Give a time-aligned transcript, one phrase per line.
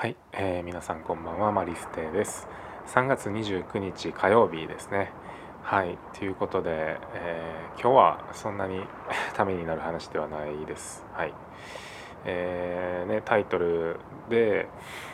[0.00, 2.46] はい、えー、皆さんこんばんはマリステです。
[2.86, 5.10] 3月29日火曜日ですね。
[5.64, 8.80] はい、ということで、えー、今日はそんなに
[9.34, 11.04] ためになる話ではないです。
[11.14, 11.34] はい。
[12.26, 13.98] えー、ね、タイトル
[14.28, 14.68] で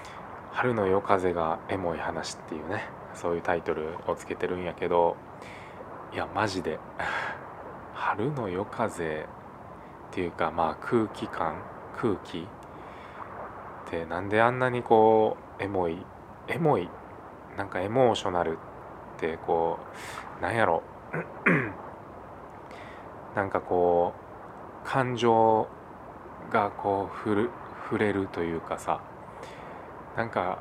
[0.52, 5.16] 「春の夜風がエモい話」っていうねそういうタイトルをつけてるんやけど
[6.12, 6.78] いやマジで
[7.94, 9.26] 春の夜風っ
[10.10, 11.54] ていうかまあ空気感
[11.96, 12.46] 空気
[13.86, 15.98] ってなんであんなにこうエモい
[16.48, 16.88] エモい
[17.56, 18.58] なんかエモーショナル
[19.16, 19.78] ってこ
[20.38, 20.82] うなんやろ。
[23.36, 24.12] なんかこ
[24.84, 25.68] う感情
[26.50, 27.50] がこうふる
[27.84, 29.00] 触れるというかさ。
[30.16, 30.60] なんか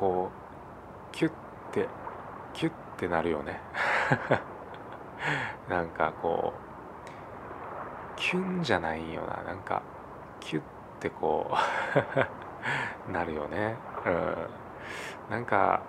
[0.00, 1.32] こうキュッ
[1.72, 1.86] て
[2.54, 3.60] キュッてなるよね。
[5.68, 6.60] なんかこう
[8.16, 9.42] キュンじゃないよな。
[9.42, 9.82] なんか
[10.40, 10.62] キュッ
[11.00, 11.56] てこう。
[13.12, 13.76] なるよね。
[14.06, 15.82] うん、なんか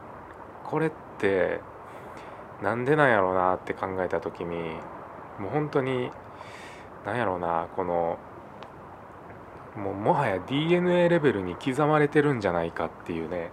[0.65, 1.61] これって
[2.61, 4.75] なんでなんやろうなって考えた時に
[5.39, 6.11] もう本当に
[7.05, 8.17] なんやろうなこの
[9.75, 13.51] もうもはや DNA レベルに刻まれてるんじゃないかっていうね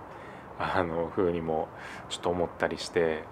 [0.59, 1.69] あの風にも
[2.09, 3.23] ちょっと思ったりして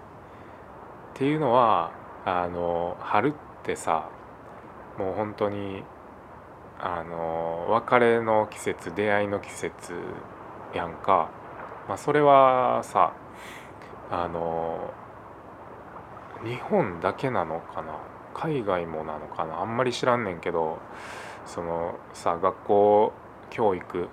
[1.15, 1.91] っていうのは
[2.25, 4.09] あの春ってさ
[4.97, 5.83] もう本当に
[6.79, 9.93] あの別れの季節出会いの季節
[10.73, 11.29] やんか、
[11.87, 13.13] まあ、それはさ
[14.11, 14.93] あの
[16.43, 17.97] 日本だけなのかな？
[18.33, 19.61] 海外もなのかな？
[19.61, 20.79] あんまり知らんねんけど
[21.45, 23.13] そのさ学校
[23.49, 24.09] 教育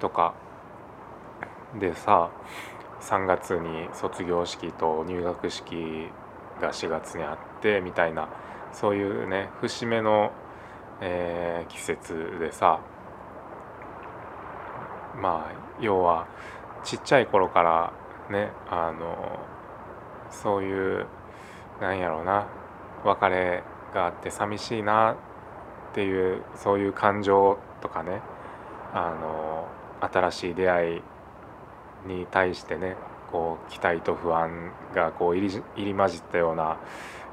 [0.00, 0.34] とか
[1.78, 2.30] でさ
[3.00, 6.08] 3月に卒業式と入学式
[6.60, 8.28] が4月にあってみたいな
[8.72, 10.32] そういうね節目の
[11.04, 12.80] えー、季節でさ
[15.20, 16.28] まあ要は
[16.84, 17.92] ちっちゃい頃から
[18.30, 19.40] ねあの
[20.30, 21.06] そういう
[21.80, 22.46] なんやろうな
[23.04, 25.16] 別れがあって寂しいな
[25.90, 28.20] っていうそういう感情とかね
[28.94, 29.68] あの
[30.00, 31.02] 新しい出会い
[32.06, 32.96] に対してね
[33.32, 36.78] こう期待と不安がこう入り入り混じったような、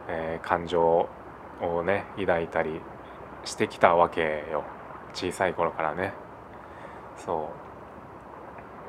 [0.08, 1.08] えー、感情
[1.62, 2.82] をね抱いたり
[3.46, 4.64] してきたわけよ。
[5.14, 6.14] 小さい頃からね。
[7.18, 7.50] そ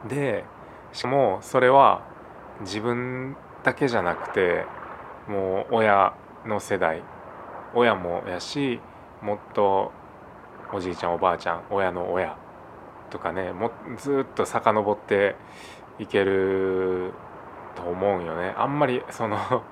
[0.04, 0.08] う。
[0.08, 0.44] で
[0.92, 2.02] しかもそれは
[2.60, 4.64] 自分だけじゃなくて
[5.28, 6.14] もう親
[6.46, 7.02] の世代。
[7.74, 8.80] 親もやし
[9.22, 9.92] もっと
[10.72, 12.36] おじいちゃんおばあちゃん親の親
[13.10, 15.36] とかねもずっと遡って
[16.00, 17.12] いける
[17.76, 18.54] と思うよね。
[18.56, 19.62] あんまりその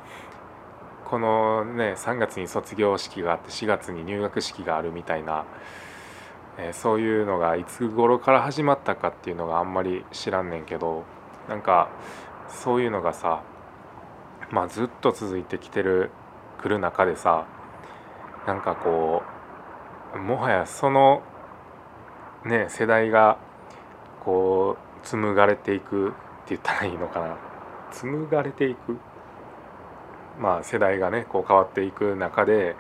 [1.08, 5.46] このね3月に卒業式があって4月に入学式があるみたいな、
[6.58, 11.04] えー、そういうのがいつ頃から始まったかっていうのがあんまり知らんねんけど
[11.48, 11.88] なんか
[12.48, 13.42] そういうのがさ
[14.50, 16.10] まあずっと続いてきてる
[16.60, 17.46] 来る中でさ
[18.46, 19.22] なんかこ
[20.14, 21.22] うもはやその
[22.44, 23.38] ね世代が
[24.24, 26.16] こう紡がれていくって
[26.50, 27.36] 言ったらいいのかな。
[27.92, 28.98] 紡がれていく？
[30.38, 32.76] まあ、世代がねこう変わっていく中で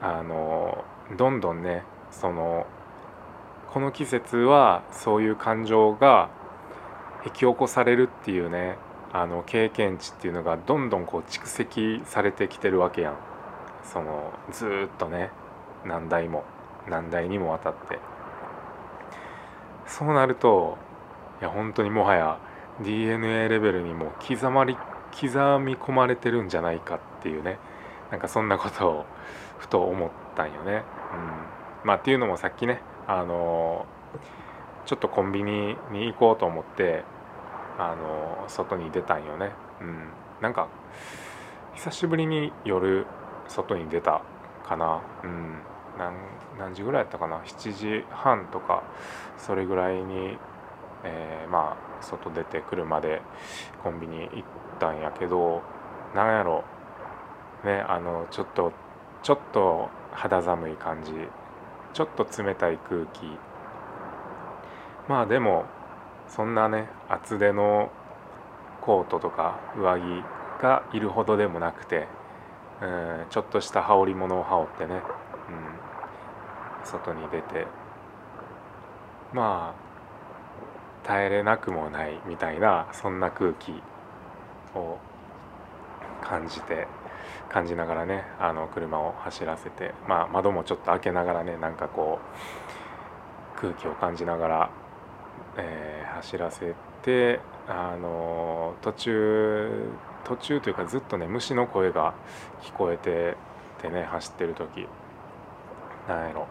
[0.00, 0.84] あの
[1.16, 2.66] どんどんねその
[3.72, 6.30] この季節はそういう感情が
[7.24, 8.76] 引き起こされるっていうね
[9.12, 13.16] あの経験値っていうのがどんどんこう蓄積されてきてるわけやん。
[13.84, 15.30] そのずっとね
[15.84, 16.44] 何代も
[16.88, 17.98] 何代にもわたって。
[19.86, 20.78] そうなると
[21.40, 22.38] いや本当にもはや
[22.82, 24.76] DNA レベルにも刻まり
[25.20, 27.58] 刻み込まれてるんじゃないかっていうね
[28.10, 29.06] なんかそんなことを
[29.58, 30.84] ふと思ったんよね。
[31.82, 33.86] うん、まあっていうのもさっきねあの
[34.84, 37.04] ちょっとコンビニに行こうと思って
[37.78, 39.50] あの外に出たんよね。
[39.80, 40.08] うん、
[40.40, 40.68] なんか
[41.74, 43.06] 久しぶりに夜
[43.48, 44.22] 外に出た
[44.66, 45.02] かな。
[45.24, 45.58] うん
[46.58, 48.82] 何時ぐらいやったかな7時半とか
[49.38, 50.36] それぐらいに、
[51.04, 53.22] えー、まあ外出て車で
[53.82, 54.28] コンビニ行っ
[54.78, 55.62] たんやけど
[56.14, 56.64] なんやろ。
[57.64, 58.72] ねあのちょっと
[59.22, 61.12] ちょっと肌寒い感じ。
[61.92, 63.38] ちょっと冷たい空気。
[65.08, 65.64] まあでも
[66.28, 67.90] そんなね厚手の
[68.80, 70.24] コートとか上着
[70.60, 72.06] がいるほどでもなくて、
[72.82, 75.00] うん、ちょっとした羽織物を羽織ってね、うん、
[76.84, 77.66] 外に出て。
[79.32, 79.85] まあ
[81.06, 83.72] 耐えれなくもないみたいなそんな空気
[84.74, 84.98] を
[86.22, 86.88] 感じて
[87.48, 92.18] 感じながらねあの車を走らせて、まあ、窓もちょっと開けながらねなんかこ
[93.56, 94.70] う空気を感じながら
[95.58, 99.90] えー、走らせてあの途中
[100.24, 102.14] 途中というかずっとね虫の声が
[102.62, 103.36] 聞こえて
[103.80, 104.86] てね走ってる時
[106.08, 106.46] なんやろ。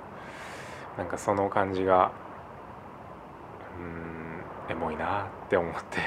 [0.98, 2.12] なんかその感じが
[3.78, 4.15] うん
[4.76, 6.00] エモいなって思って。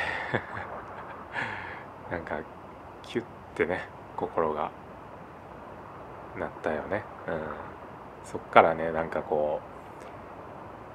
[2.13, 2.41] なんか
[3.03, 3.25] キュッ
[3.55, 4.71] てね心が
[6.37, 7.41] なったよね、うん、
[8.25, 9.61] そっからねなんかこ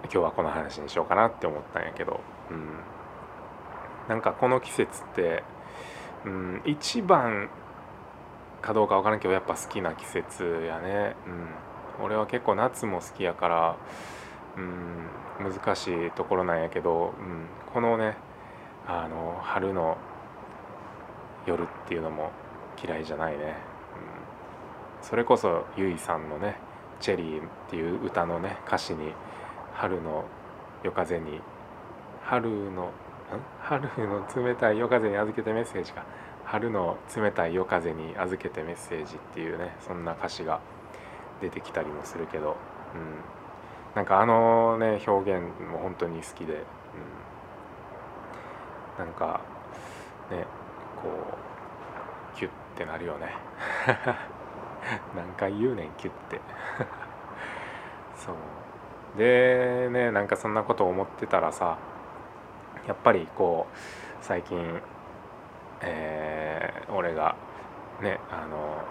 [0.03, 2.79] う今日はこの話にしようかなって思ったんやけど、うん、
[4.07, 5.43] なんかこの季節って、
[6.25, 7.49] うん、一番
[8.61, 11.15] かどうか分からんけどやっぱ好きな季節やね、
[11.99, 13.75] うん、俺は結構夏も好きやから、
[14.57, 18.17] うん、難しいところなんやけど、うん、このね
[18.87, 19.97] あの春の
[21.45, 22.31] 夜っていうのも
[22.83, 23.53] 嫌いじゃないね、うん、
[25.01, 26.57] それこそゆいさんのね
[26.99, 29.13] 「チェリー」っていう歌のね歌詞に
[29.73, 30.25] 「春の
[30.83, 31.41] 夜風に
[32.23, 32.91] 春の
[33.59, 36.05] 春の冷たい夜風に預けてメッセージが
[36.45, 40.61] 春の冷たい夜風に預けてメッセージっていうねそんな歌詞が
[41.41, 42.55] 出てきたりもするけど、うん、
[43.95, 46.53] なんかあのね表現も本当に好きで、
[48.97, 49.41] うん、なんか
[50.31, 50.45] ね
[51.01, 53.35] こうキュッてなるよね。
[55.15, 56.41] 何回言うねんキュッて。
[58.17, 58.35] そう。
[59.17, 61.77] でねなんかそんなこと思ってたらさ
[62.87, 63.77] やっぱりこう
[64.21, 64.81] 最近、
[65.81, 67.35] えー、俺が
[68.01, 68.83] ねあの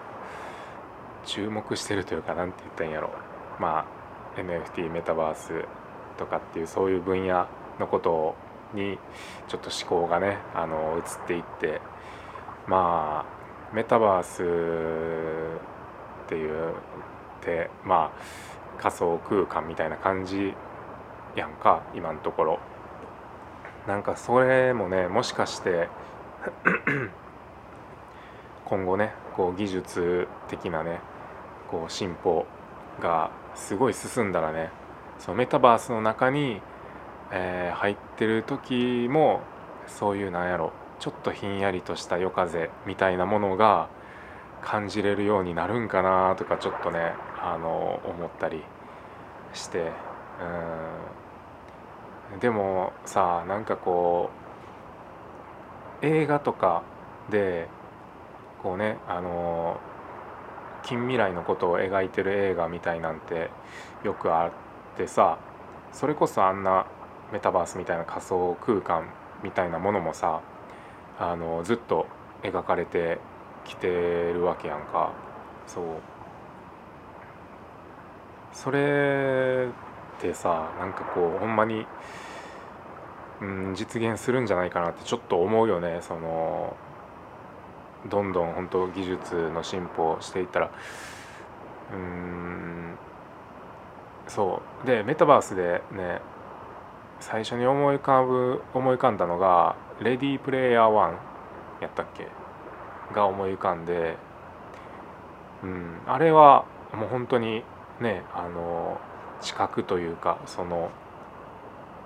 [1.25, 3.09] 注目してるというか何て言ったんやろ。
[3.59, 4.02] まあ
[4.37, 5.65] NFT メタバース
[6.17, 7.47] とかっていうそういう分野
[7.79, 8.35] のこと
[8.73, 8.97] に
[9.47, 11.81] ちょっと思考がねあの移っていって
[12.67, 13.25] ま
[13.71, 14.43] あメタバース
[16.25, 16.71] っていう
[17.43, 20.53] ってまあ仮想空間みたいな感じ
[21.35, 22.59] やんか今のところ。
[23.87, 25.89] なんかそれもねもしかして
[28.63, 31.01] 今後ねこう技術的なね
[31.69, 32.45] こう進歩
[33.01, 34.69] がすごい進んだらね
[35.19, 36.61] そのメタバースの中に、
[37.31, 39.41] えー、入ってる時も
[39.87, 43.89] そういうなんやろちょっとひんやりとした夜風みたいなものが
[44.61, 48.63] 感じれるようになるんかなとかちょっとねあの思ったり
[49.53, 49.91] して
[52.33, 52.39] うん。
[52.39, 54.29] でもさなんかこ
[56.01, 56.83] う映画とか
[57.29, 57.67] で
[58.61, 59.79] こうねあの
[60.83, 63.49] 近未来のことを描いてる映画みたいなんて
[64.03, 64.51] よくあっ
[64.97, 65.37] てさ
[65.91, 66.85] それこそあんな
[67.31, 69.09] メタバースみたいな仮想空間
[69.43, 70.41] みたいなものもさ
[71.19, 72.07] あのずっと
[72.43, 73.19] 描かれて
[73.65, 75.13] きてるわけやんか。
[75.67, 75.85] そう。
[78.51, 79.67] それ
[80.17, 81.85] ってさなんかこうほんまに
[83.41, 85.99] うん実現するんじゃないかなってちょっと思うよね。
[86.01, 86.75] その
[88.09, 90.71] どんどん本当技術の進歩をしていったら
[91.93, 92.97] うん
[94.27, 94.87] そう。
[94.87, 96.21] でメタバースでね
[97.19, 101.13] 最初に思い浮かぶ思い浮かんだのが「レディープレイヤー1」
[101.81, 102.27] やったっけ？
[103.13, 104.17] が思い浮かんで、
[105.63, 107.63] うん、あれはもう本当に
[107.99, 108.97] ねあの
[109.41, 110.89] 知覚というかその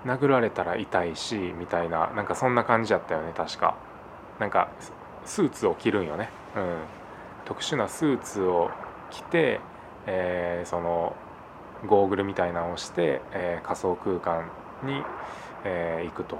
[0.04, 3.74] 殴られたら痛いしみたいななんかそんな感じやったよね確か。
[4.38, 4.68] なんか
[5.28, 6.78] スーツを着るんよね、うん、
[7.44, 8.70] 特殊なスーツを
[9.10, 9.60] 着て、
[10.06, 11.14] えー、その
[11.86, 14.50] ゴーグルみたいなのをして、えー、仮想空間
[14.82, 15.02] に、
[15.64, 16.38] えー、行くと。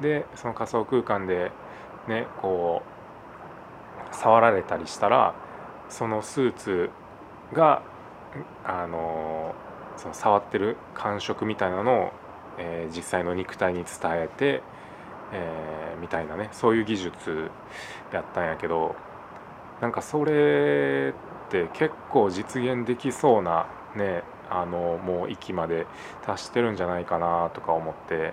[0.00, 1.50] でその仮想空間で
[2.06, 2.82] ねこ
[4.12, 5.34] う触られたりしたら
[5.88, 6.90] そのスーツ
[7.54, 7.82] が
[8.62, 9.54] あの
[9.96, 12.12] その触ってる感触みたいなのを
[12.58, 14.62] えー、実際の肉体に伝えて、
[15.32, 17.50] えー、みたいなねそういう技術
[18.12, 18.94] やったんやけど
[19.80, 21.14] なんかそれ
[21.48, 23.66] って結構実現できそうな
[23.96, 25.86] ねあのもう域まで
[26.24, 28.32] 達してるんじゃないかなとか思って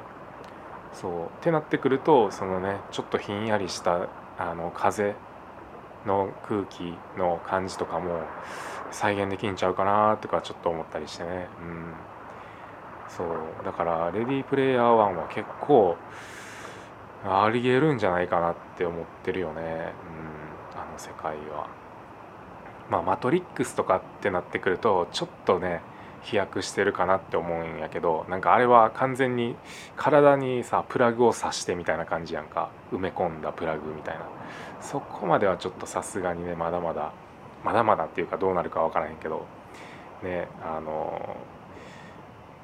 [0.93, 4.07] そうってなってくるとそのねちょっとひんやりした
[4.38, 5.15] あの風
[6.05, 8.21] の空気の感じとかも
[8.91, 11.47] 再現できんちゃうかなとかちょっと思ったりしてね。
[11.62, 11.93] うん。
[13.09, 15.97] そうだからレディープレイヤー1は結構
[17.25, 21.68] ありえるんじゃないかなって思ってるよね、うん、あの世界は。
[22.89, 25.82] まあマトリックスとかってなってくるとちょっとね
[26.22, 29.56] 飛躍してるかなって思うんやけどなんかあれは完全に
[29.96, 32.70] 体にさプラグを刺してみたいな感じやんか。
[32.92, 34.25] 埋め込んだプラグみたいな。
[34.82, 37.13] そこまではちょっとさすがにねまだまだ
[37.63, 39.46] まだまだっていうかどうなるか分からへんけど。
[40.24, 41.36] ねあの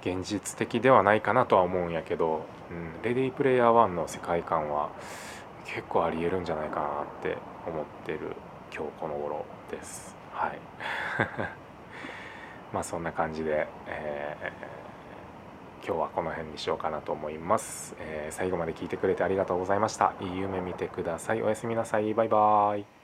[0.02, 4.90] 現実的ではないかなとは思うんやけどうん、レディープレイヤー1の世界観は
[5.66, 8.36] 結構ありえるんじゃないかなって思ってる
[8.74, 10.16] 今日この頃です。
[10.32, 10.60] はい。
[12.74, 20.14] まあそんな感じで、えー、今日はこの辺にしようかなと思います、えー、最後まで聞いてくれてありがとうございました。
[20.22, 21.42] いい夢見てください。
[21.42, 22.14] おやすみなさい。
[22.14, 22.99] バイバーイ。